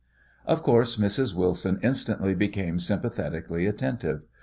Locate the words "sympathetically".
2.79-3.67